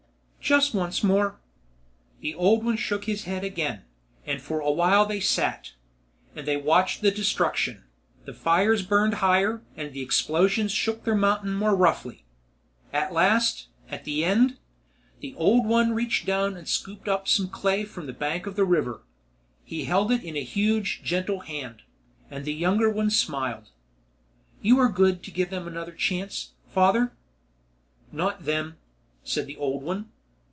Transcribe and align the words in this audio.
"Just 0.43 0.73
once 0.73 1.01
more." 1.03 1.39
The 2.19 2.33
old 2.35 2.65
one 2.65 2.75
shook 2.75 3.05
his 3.05 3.23
head 3.23 3.43
again, 3.45 3.83
and 4.25 4.41
for 4.41 4.59
a 4.59 4.71
while 4.71 5.05
they 5.05 5.19
sat, 5.21 5.71
and 6.35 6.45
they 6.45 6.57
watched 6.57 6.99
the 6.99 7.11
destruction. 7.11 7.83
The 8.25 8.33
fires 8.33 8.81
burned 8.81 9.13
higher, 9.23 9.61
and 9.77 9.93
the 9.93 10.01
explosions 10.01 10.71
shook 10.73 11.03
their 11.05 11.15
mountain 11.15 11.53
more 11.55 11.73
roughly. 11.75 12.25
At 12.91 13.13
last, 13.13 13.67
at 13.89 14.03
the 14.03 14.25
end, 14.25 14.57
the 15.21 15.33
old 15.35 15.67
one 15.67 15.93
reached 15.93 16.25
down 16.25 16.57
and 16.57 16.67
scooped 16.67 17.07
up 17.07 17.27
some 17.29 17.47
clay 17.47 17.85
from 17.85 18.05
the 18.07 18.11
bank 18.11 18.45
of 18.47 18.55
the 18.57 18.65
river. 18.65 19.03
He 19.63 19.85
held 19.85 20.11
it 20.11 20.23
in 20.23 20.35
a 20.35 20.43
huge, 20.43 21.01
gentle 21.03 21.41
hand, 21.41 21.83
and 22.31 22.43
the 22.43 22.53
younger 22.53 22.89
one 22.89 23.11
smiled. 23.11 23.69
"You 24.61 24.79
are 24.79 24.89
good 24.89 25.21
to 25.23 25.31
give 25.31 25.49
them 25.51 25.65
another 25.67 25.93
chance, 25.93 26.51
father." 26.67 27.13
"Not 28.11 28.43
them," 28.45 28.75
said 29.23 29.45
the 29.47 29.55
old 29.55 29.83
one. 29.83 30.09